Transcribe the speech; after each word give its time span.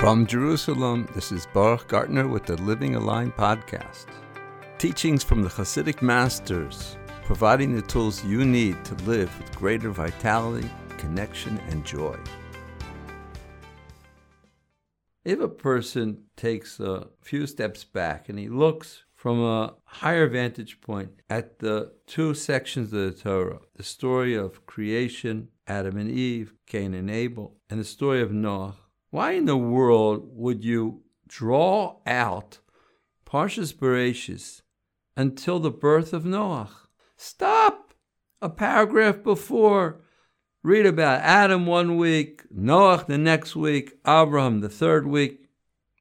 From 0.00 0.26
Jerusalem, 0.26 1.06
this 1.14 1.30
is 1.30 1.46
Baruch 1.52 1.86
Gartner 1.86 2.26
with 2.26 2.46
the 2.46 2.56
Living 2.62 2.94
Aligned 2.94 3.36
podcast. 3.36 4.06
Teachings 4.78 5.22
from 5.22 5.42
the 5.42 5.50
Hasidic 5.50 6.00
masters, 6.00 6.96
providing 7.24 7.76
the 7.76 7.82
tools 7.82 8.24
you 8.24 8.46
need 8.46 8.82
to 8.86 8.94
live 9.04 9.30
with 9.38 9.54
greater 9.54 9.90
vitality, 9.90 10.70
connection, 10.96 11.58
and 11.68 11.84
joy. 11.84 12.16
If 15.22 15.38
a 15.38 15.48
person 15.48 16.22
takes 16.34 16.80
a 16.80 17.08
few 17.20 17.46
steps 17.46 17.84
back 17.84 18.30
and 18.30 18.38
he 18.38 18.48
looks 18.48 19.04
from 19.14 19.38
a 19.42 19.74
higher 19.84 20.28
vantage 20.28 20.80
point 20.80 21.10
at 21.28 21.58
the 21.58 21.92
two 22.06 22.32
sections 22.32 22.90
of 22.94 23.00
the 23.00 23.10
Torah 23.10 23.58
the 23.74 23.82
story 23.82 24.34
of 24.34 24.64
creation, 24.64 25.48
Adam 25.66 25.98
and 25.98 26.10
Eve, 26.10 26.54
Cain 26.66 26.94
and 26.94 27.10
Abel, 27.10 27.58
and 27.68 27.78
the 27.78 27.84
story 27.84 28.22
of 28.22 28.32
Noah. 28.32 28.76
Why 29.10 29.32
in 29.32 29.44
the 29.44 29.56
world 29.56 30.30
would 30.32 30.64
you 30.64 31.02
draw 31.28 31.96
out 32.06 32.58
Parshas 33.26 33.72
Bereshis 33.74 34.62
until 35.16 35.58
the 35.58 35.70
birth 35.70 36.12
of 36.12 36.24
Noah? 36.24 36.70
Stop! 37.16 37.94
A 38.42 38.48
paragraph 38.48 39.22
before. 39.22 40.00
Read 40.62 40.86
about 40.86 41.20
Adam 41.20 41.66
one 41.66 41.96
week, 41.96 42.42
Noah 42.50 43.04
the 43.06 43.18
next 43.18 43.54
week, 43.54 43.98
Abraham 44.06 44.60
the 44.60 44.68
third 44.68 45.06
week. 45.06 45.46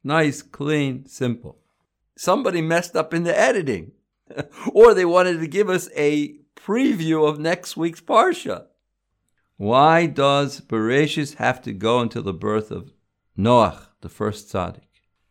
Nice, 0.04 0.42
clean, 0.42 1.06
simple 1.06 1.60
somebody 2.20 2.62
messed 2.62 2.98
up 2.98 3.14
in 3.14 3.24
the 3.24 3.40
editing, 3.40 3.94
or 4.74 4.94
they 4.94 5.06
wanted 5.06 5.40
to 5.40 5.48
give 5.48 5.70
us 5.70 5.90
a 5.96 6.36
preview 6.54 7.28
of 7.28 7.40
next 7.40 7.78
week's 7.78 8.02
Parsha. 8.02 8.66
Why 9.56 10.06
does 10.06 10.60
Bereshis 10.60 11.36
have 11.36 11.62
to 11.62 11.72
go 11.72 12.02
until 12.02 12.24
the 12.24 12.34
birth 12.34 12.72
of 12.72 12.92
Noach, 13.38 13.88
the 14.02 14.10
first 14.10 14.52
tzaddik? 14.52 14.82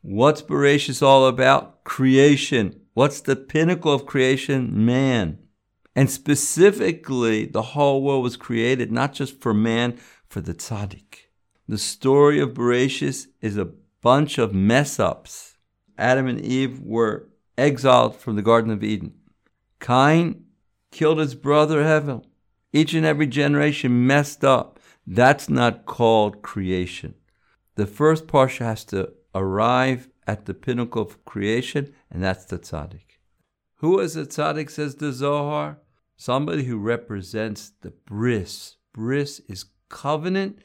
What's 0.02 0.42
Bereshis 0.42 1.02
all 1.02 1.26
about? 1.26 1.84
Creation. 1.84 2.80
What's 2.94 3.20
the 3.20 3.36
pinnacle 3.36 3.92
of 3.92 4.06
creation? 4.06 4.84
Man. 4.84 5.38
And 5.94 6.10
specifically, 6.10 7.46
the 7.46 7.62
whole 7.62 8.02
world 8.02 8.22
was 8.22 8.36
created 8.36 8.92
not 8.92 9.12
just 9.12 9.40
for 9.40 9.52
man, 9.52 9.98
for 10.28 10.40
the 10.40 10.54
tzaddik. 10.54 11.28
The 11.66 11.78
story 11.78 12.40
of 12.40 12.54
Bereshis 12.54 13.26
is 13.40 13.56
a 13.56 13.70
bunch 14.00 14.38
of 14.38 14.54
mess 14.54 14.98
ups 14.98 15.48
Adam 15.98 16.28
and 16.28 16.40
Eve 16.40 16.80
were 16.80 17.28
exiled 17.58 18.14
from 18.14 18.36
the 18.36 18.42
Garden 18.42 18.70
of 18.70 18.84
Eden. 18.84 19.12
Cain 19.80 20.44
killed 20.92 21.18
his 21.18 21.34
brother 21.34 21.82
Hevel. 21.82 22.24
Each 22.72 22.94
and 22.94 23.04
every 23.04 23.26
generation 23.26 24.06
messed 24.06 24.44
up. 24.44 24.78
That's 25.06 25.48
not 25.48 25.86
called 25.86 26.42
creation. 26.42 27.14
The 27.78 27.86
first 27.86 28.26
parsha 28.26 28.64
has 28.64 28.84
to 28.86 29.12
arrive 29.36 30.08
at 30.26 30.46
the 30.46 30.52
pinnacle 30.52 31.02
of 31.02 31.24
creation, 31.24 31.94
and 32.10 32.20
that's 32.20 32.44
the 32.44 32.58
tzaddik. 32.58 33.20
Who 33.76 34.00
is 34.00 34.16
a 34.16 34.26
tzaddik, 34.26 34.68
says 34.68 34.96
the 34.96 35.12
Zohar? 35.12 35.78
Somebody 36.16 36.64
who 36.64 36.76
represents 36.76 37.70
the 37.82 37.92
bris. 37.92 38.78
Bris 38.92 39.40
is 39.48 39.66
covenant. 39.88 40.58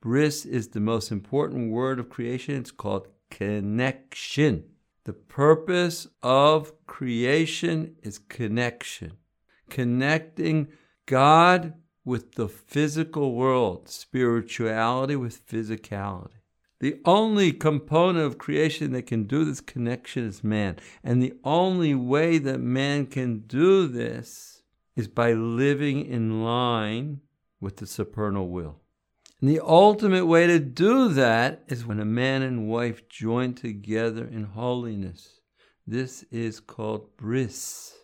Bris 0.00 0.46
is 0.46 0.68
the 0.68 0.80
most 0.80 1.12
important 1.12 1.70
word 1.70 1.98
of 1.98 2.08
creation. 2.08 2.54
It's 2.54 2.70
called 2.70 3.08
connection. 3.30 4.64
The 5.04 5.12
purpose 5.12 6.06
of 6.22 6.72
creation 6.86 7.96
is 8.02 8.18
connection, 8.18 9.18
connecting 9.68 10.68
God 11.04 11.74
with 12.06 12.36
the 12.36 12.48
physical 12.48 13.34
world, 13.34 13.90
spirituality 13.90 15.16
with 15.16 15.46
physicality. 15.46 16.40
The 16.84 17.00
only 17.06 17.50
component 17.50 18.26
of 18.26 18.36
creation 18.36 18.92
that 18.92 19.06
can 19.06 19.24
do 19.24 19.46
this 19.46 19.62
connection 19.62 20.26
is 20.26 20.44
man. 20.44 20.76
And 21.02 21.22
the 21.22 21.32
only 21.42 21.94
way 21.94 22.36
that 22.36 22.60
man 22.60 23.06
can 23.06 23.38
do 23.46 23.86
this 23.86 24.60
is 24.94 25.08
by 25.08 25.32
living 25.32 26.04
in 26.04 26.44
line 26.44 27.22
with 27.58 27.78
the 27.78 27.86
supernal 27.86 28.50
will. 28.50 28.82
And 29.40 29.48
the 29.48 29.60
ultimate 29.64 30.26
way 30.26 30.46
to 30.46 30.58
do 30.58 31.08
that 31.08 31.64
is 31.68 31.86
when 31.86 32.00
a 32.00 32.04
man 32.04 32.42
and 32.42 32.68
wife 32.68 33.08
join 33.08 33.54
together 33.54 34.26
in 34.26 34.44
holiness. 34.44 35.40
This 35.86 36.26
is 36.30 36.60
called 36.60 37.16
bris. 37.16 37.94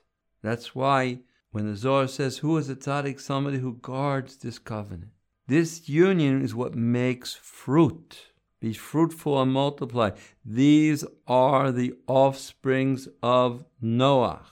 That's 0.42 0.74
why 0.74 1.18
when 1.50 1.66
the 1.66 1.76
Zohar 1.76 2.08
says, 2.08 2.38
Who 2.38 2.56
is 2.56 2.70
a 2.70 2.76
tzaddik? 2.76 3.20
Somebody 3.20 3.58
who 3.58 3.74
guards 3.74 4.38
this 4.38 4.58
covenant. 4.58 5.10
This 5.46 5.86
union 5.86 6.40
is 6.40 6.54
what 6.54 6.74
makes 6.74 7.34
fruit. 7.34 8.29
Be 8.60 8.72
fruitful 8.72 9.40
and 9.40 9.52
multiply. 9.52 10.10
These 10.44 11.04
are 11.26 11.72
the 11.72 11.94
offsprings 12.06 13.08
of 13.22 13.64
Noah. 13.80 14.42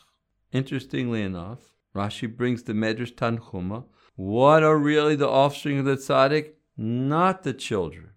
Interestingly 0.51 1.23
enough, 1.23 1.75
Rashi 1.95 2.35
brings 2.35 2.63
the 2.63 2.73
Medrash 2.73 3.15
Tanhuma. 3.15 3.85
What 4.17 4.63
are 4.63 4.79
really 4.79 5.15
the 5.15 5.29
offspring 5.29 5.79
of 5.79 5.85
the 5.85 5.97
tzaddik? 5.97 6.55
not 6.79 7.43
the 7.43 7.53
children. 7.53 8.11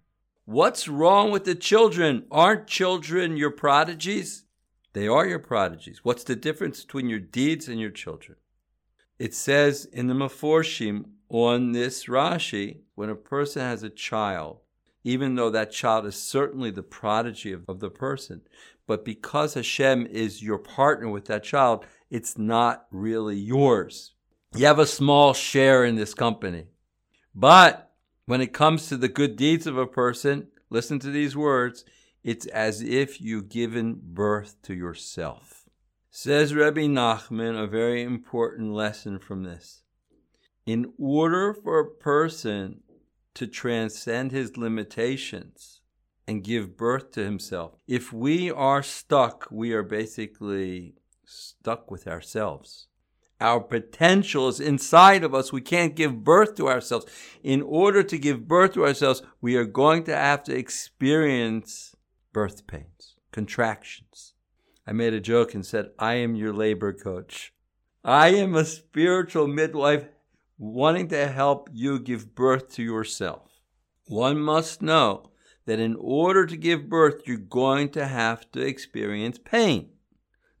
What's 0.44 0.86
wrong 0.88 1.30
with 1.32 1.44
the 1.44 1.54
children? 1.54 2.24
Aren't 2.30 2.68
children 2.68 3.36
your 3.36 3.50
prodigies? 3.50 4.44
They 4.92 5.08
are 5.08 5.26
your 5.26 5.40
prodigies. 5.40 6.00
What's 6.04 6.24
the 6.24 6.36
difference 6.36 6.84
between 6.84 7.08
your 7.08 7.18
deeds 7.18 7.68
and 7.68 7.80
your 7.80 7.90
children? 7.90 8.38
It 9.18 9.34
says 9.34 9.84
in 9.86 10.06
the 10.06 10.14
Meforshim 10.14 11.06
on 11.28 11.72
this 11.72 12.06
Rashi, 12.06 12.82
when 12.94 13.10
a 13.10 13.14
person 13.14 13.62
has 13.62 13.82
a 13.82 13.90
child, 13.90 14.60
even 15.04 15.34
though 15.34 15.50
that 15.50 15.72
child 15.72 16.06
is 16.06 16.16
certainly 16.16 16.70
the 16.70 16.82
prodigy 16.82 17.52
of, 17.52 17.64
of 17.68 17.80
the 17.80 17.90
person, 17.90 18.42
but 18.86 19.04
because 19.04 19.54
Hashem 19.54 20.06
is 20.06 20.42
your 20.42 20.58
partner 20.58 21.08
with 21.08 21.26
that 21.26 21.44
child, 21.44 21.84
it's 22.10 22.36
not 22.36 22.86
really 22.90 23.36
yours. 23.36 24.12
You 24.54 24.66
have 24.66 24.78
a 24.78 24.86
small 24.86 25.32
share 25.32 25.84
in 25.84 25.96
this 25.96 26.14
company. 26.14 26.66
But 27.34 27.90
when 28.26 28.40
it 28.40 28.52
comes 28.52 28.88
to 28.88 28.96
the 28.96 29.08
good 29.08 29.36
deeds 29.36 29.66
of 29.66 29.78
a 29.78 29.86
person, 29.86 30.48
listen 30.68 30.98
to 31.00 31.10
these 31.10 31.36
words 31.36 31.84
it's 32.24 32.46
as 32.46 32.82
if 32.82 33.20
you've 33.20 33.48
given 33.48 33.98
birth 34.00 34.56
to 34.62 34.74
yourself. 34.74 35.64
Says 36.10 36.54
Rabbi 36.54 36.82
Nachman, 36.82 37.60
a 37.60 37.66
very 37.66 38.02
important 38.02 38.72
lesson 38.72 39.18
from 39.18 39.42
this. 39.42 39.82
In 40.64 40.92
order 40.98 41.52
for 41.52 41.80
a 41.80 41.90
person 41.90 42.82
to 43.34 43.46
transcend 43.46 44.32
his 44.32 44.56
limitations 44.56 45.80
and 46.26 46.44
give 46.44 46.76
birth 46.76 47.12
to 47.12 47.24
himself, 47.24 47.74
if 47.86 48.12
we 48.12 48.50
are 48.50 48.82
stuck, 48.82 49.48
we 49.50 49.72
are 49.72 49.82
basically 49.82 50.94
stuck 51.24 51.90
with 51.90 52.06
ourselves. 52.06 52.86
Our 53.40 53.58
potential 53.58 54.46
is 54.46 54.60
inside 54.60 55.24
of 55.24 55.34
us. 55.34 55.52
We 55.52 55.62
can't 55.62 55.96
give 55.96 56.22
birth 56.22 56.54
to 56.56 56.68
ourselves. 56.68 57.06
In 57.42 57.60
order 57.60 58.04
to 58.04 58.16
give 58.16 58.46
birth 58.46 58.74
to 58.74 58.84
ourselves, 58.84 59.20
we 59.40 59.56
are 59.56 59.64
going 59.64 60.04
to 60.04 60.14
have 60.14 60.44
to 60.44 60.56
experience 60.56 61.96
birth 62.32 62.68
pains, 62.68 63.16
contractions. 63.32 64.34
I 64.86 64.92
made 64.92 65.12
a 65.12 65.20
joke 65.20 65.54
and 65.54 65.66
said, 65.66 65.90
I 65.98 66.14
am 66.14 66.36
your 66.36 66.52
labor 66.52 66.92
coach. 66.92 67.52
I 68.04 68.28
am 68.28 68.54
a 68.54 68.64
spiritual 68.64 69.48
midwife 69.48 70.06
wanting 70.58 71.08
to 71.08 71.28
help 71.28 71.68
you 71.72 71.98
give 71.98 72.34
birth 72.34 72.70
to 72.70 72.82
yourself. 72.82 73.60
One 74.06 74.38
must 74.38 74.82
know 74.82 75.30
that 75.66 75.78
in 75.78 75.96
order 75.98 76.46
to 76.46 76.56
give 76.56 76.88
birth, 76.88 77.22
you're 77.26 77.36
going 77.36 77.90
to 77.90 78.06
have 78.06 78.50
to 78.52 78.60
experience 78.60 79.38
pain. 79.38 79.90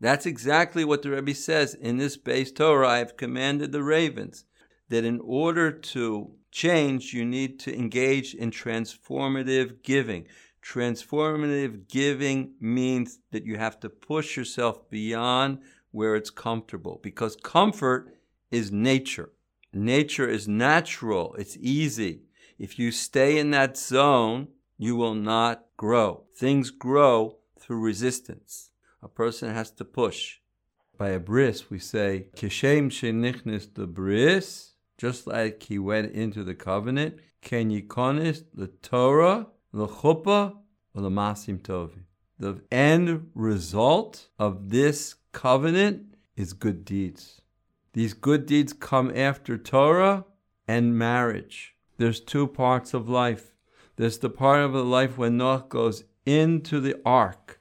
That's 0.00 0.26
exactly 0.26 0.84
what 0.84 1.02
the 1.02 1.10
Rebbe 1.10 1.34
says 1.34 1.74
in 1.74 1.96
this 1.96 2.16
base 2.16 2.50
Torah. 2.50 2.88
I 2.88 2.98
have 2.98 3.16
commanded 3.16 3.72
the 3.72 3.82
ravens 3.82 4.44
that 4.88 5.04
in 5.04 5.20
order 5.22 5.70
to 5.70 6.34
change, 6.50 7.12
you 7.12 7.24
need 7.24 7.58
to 7.60 7.74
engage 7.74 8.34
in 8.34 8.50
transformative 8.50 9.82
giving. 9.82 10.26
Transformative 10.62 11.88
giving 11.88 12.54
means 12.60 13.18
that 13.32 13.44
you 13.44 13.56
have 13.56 13.80
to 13.80 13.88
push 13.88 14.36
yourself 14.36 14.88
beyond 14.90 15.58
where 15.90 16.14
it's 16.14 16.30
comfortable 16.30 17.00
because 17.02 17.36
comfort 17.36 18.14
is 18.50 18.70
nature. 18.70 19.30
Nature 19.72 20.28
is 20.28 20.46
natural, 20.46 21.34
it's 21.38 21.56
easy. 21.60 22.22
If 22.58 22.78
you 22.78 22.92
stay 22.92 23.38
in 23.38 23.50
that 23.52 23.76
zone, 23.76 24.48
you 24.78 24.96
will 24.96 25.14
not 25.14 25.64
grow. 25.76 26.24
Things 26.36 26.70
grow 26.70 27.38
through 27.58 27.80
resistance 27.80 28.72
a 29.02 29.08
person 29.08 29.52
has 29.52 29.70
to 29.72 29.84
push. 29.84 30.38
By 30.96 31.10
a 31.10 31.18
bris, 31.18 31.70
we 31.70 31.78
say, 31.78 32.26
Kishem 32.36 32.88
shenichnis 32.88 33.74
the 33.74 33.86
bris, 33.86 34.74
just 34.96 35.26
like 35.26 35.64
he 35.64 35.78
went 35.78 36.12
into 36.12 36.44
the 36.44 36.54
covenant, 36.54 37.18
Ken 37.40 37.70
yikonis 37.70 38.44
the 38.54 38.68
Torah, 38.68 39.48
the 39.72 39.88
chuppah, 39.88 40.54
or 40.94 41.02
the 41.02 41.10
masim 41.10 41.58
tovi. 41.58 42.04
The 42.38 42.62
end 42.70 43.30
result 43.34 44.28
of 44.38 44.70
this 44.70 45.16
covenant 45.32 46.14
is 46.36 46.52
good 46.52 46.84
deeds. 46.84 47.41
These 47.94 48.14
good 48.14 48.46
deeds 48.46 48.72
come 48.72 49.12
after 49.14 49.58
Torah 49.58 50.24
and 50.66 50.98
marriage. 50.98 51.74
There's 51.98 52.20
two 52.20 52.46
parts 52.46 52.94
of 52.94 53.08
life. 53.08 53.52
There's 53.96 54.18
the 54.18 54.30
part 54.30 54.60
of 54.60 54.72
the 54.72 54.84
life 54.84 55.18
when 55.18 55.36
Noah 55.36 55.66
goes 55.68 56.04
into 56.24 56.80
the 56.80 56.98
ark, 57.04 57.60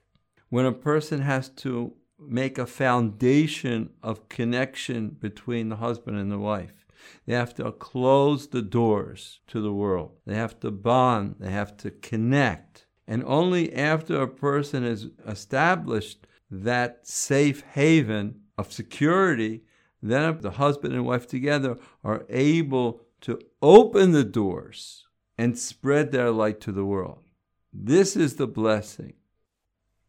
when 0.50 0.66
a 0.66 0.72
person 0.72 1.22
has 1.22 1.50
to 1.50 1.94
make 2.20 2.58
a 2.58 2.68
foundation 2.68 3.90
of 4.04 4.30
connection 4.30 5.10
between 5.10 5.70
the 5.70 5.78
husband 5.78 6.18
and 6.18 6.32
the 6.32 6.38
wife, 6.38 6.86
they 7.26 7.34
have 7.34 7.56
to 7.56 7.72
close 7.72 8.48
the 8.48 8.62
doors 8.62 9.40
to 9.48 9.60
the 9.60 9.74
world. 9.74 10.12
They 10.26 10.36
have 10.36 10.60
to 10.60 10.72
bond. 10.72 11.38
They 11.40 11.50
have 11.50 11.76
to 11.78 11.92
connect. 11.92 12.86
And 13.08 13.24
only 13.26 13.74
after 13.74 14.22
a 14.22 14.28
person 14.28 14.84
has 14.84 15.08
established 15.28 16.28
that 16.50 17.08
safe 17.08 17.64
haven 17.74 18.42
of 18.58 18.72
security, 18.72 19.64
then 20.02 20.38
the 20.42 20.52
husband 20.52 20.94
and 20.94 21.06
wife 21.06 21.28
together 21.28 21.78
are 22.04 22.26
able 22.30 23.02
to 23.22 23.40
open 23.62 24.12
the 24.12 24.24
doors 24.24 25.06
and 25.38 25.58
spread 25.58 26.12
their 26.12 26.32
light 26.32 26.60
to 26.62 26.72
the 26.72 26.86
world. 26.86 27.20
This 27.74 28.16
is 28.16 28.36
the 28.36 28.48
blessing. 28.48 29.14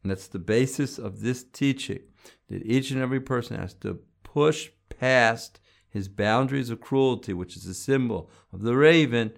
And 0.03 0.11
that's 0.11 0.27
the 0.27 0.39
basis 0.39 0.99
of 0.99 1.21
this 1.21 1.45
teaching 1.45 2.01
that 2.49 2.65
each 2.65 2.91
and 2.91 3.01
every 3.01 3.21
person 3.21 3.59
has 3.59 3.75
to 3.75 4.01
push 4.25 4.71
past 4.89 5.61
his 5.89 6.09
boundaries 6.09 6.71
of 6.71 6.81
cruelty, 6.81 7.33
which 7.33 7.57
is 7.57 7.67
a 7.67 7.75
symbol 7.75 8.31
of 8.53 8.63
the 8.63 8.77
raven, 8.77 9.33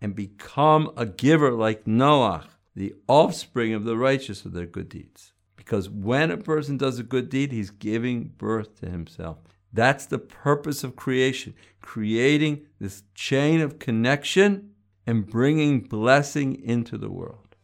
and 0.00 0.14
become 0.14 0.90
a 0.96 1.04
giver 1.04 1.52
like 1.52 1.86
Noah, 1.86 2.46
the 2.74 2.94
offspring 3.06 3.74
of 3.74 3.84
the 3.84 3.96
righteous 3.96 4.44
of 4.44 4.52
their 4.52 4.66
good 4.66 4.88
deeds. 4.88 5.32
Because 5.56 5.88
when 5.88 6.30
a 6.30 6.36
person 6.36 6.78
does 6.78 6.98
a 6.98 7.02
good 7.02 7.28
deed, 7.28 7.52
he's 7.52 7.70
giving 7.70 8.32
birth 8.38 8.80
to 8.80 8.88
himself. 8.88 9.38
That's 9.72 10.06
the 10.06 10.18
purpose 10.18 10.82
of 10.82 10.96
creation, 10.96 11.54
creating 11.82 12.66
this 12.80 13.02
chain 13.14 13.60
of 13.60 13.78
connection 13.78 14.70
and 15.06 15.26
bringing 15.26 15.80
blessing 15.80 16.62
into 16.62 16.98
the 16.98 17.10
world. 17.10 17.56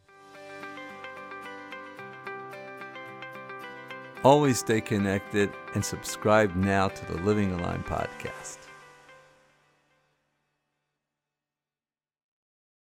Always 4.23 4.59
stay 4.59 4.81
connected 4.81 5.51
and 5.75 5.85
subscribe 5.85 6.55
now 6.55 6.87
to 6.87 7.05
the 7.05 7.21
Living 7.21 7.51
Aligned 7.51 7.85
podcast. 7.85 8.64